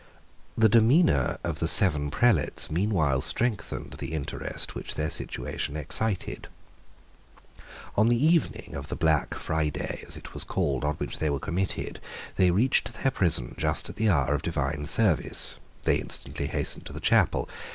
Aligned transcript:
The 0.57 0.67
demeanour 0.67 1.37
of 1.43 1.59
the 1.59 1.67
seven 1.67 2.09
prelates 2.09 2.71
meanwhile 2.71 3.21
strengthened 3.21 3.97
the 3.99 4.13
interest 4.13 4.73
which 4.73 4.95
their 4.95 5.11
situation 5.11 5.77
excited. 5.77 6.47
On 7.95 8.07
the 8.07 8.15
evening 8.17 8.73
of 8.73 8.87
the 8.87 8.95
Black 8.95 9.35
Friday, 9.35 10.03
as 10.07 10.17
it 10.17 10.33
was 10.33 10.43
called, 10.43 10.83
on 10.83 10.95
which 10.95 11.19
they 11.19 11.29
were 11.29 11.39
committed, 11.39 11.99
they 12.35 12.49
reached 12.49 12.95
their 13.03 13.11
prison 13.11 13.53
just 13.59 13.89
at 13.91 13.97
the 13.97 14.09
hour 14.09 14.33
of 14.33 14.41
divine 14.41 14.87
service. 14.87 15.59
They 15.83 15.97
instantly 15.97 16.47
hastened 16.47 16.87
to 16.87 16.93
the 16.93 16.99
chapel. 16.99 17.47